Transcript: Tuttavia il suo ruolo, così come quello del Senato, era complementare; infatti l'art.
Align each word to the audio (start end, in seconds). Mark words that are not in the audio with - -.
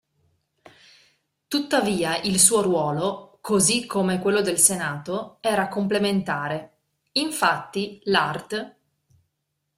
Tuttavia 1.47 2.17
il 2.23 2.39
suo 2.39 2.63
ruolo, 2.63 3.37
così 3.39 3.85
come 3.85 4.17
quello 4.19 4.41
del 4.41 4.57
Senato, 4.57 5.37
era 5.41 5.67
complementare; 5.67 6.71
infatti 7.11 8.01
l'art. 8.05 8.75